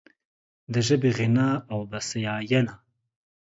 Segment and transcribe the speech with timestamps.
[0.73, 2.73] د ژبې غنا او بسیاینه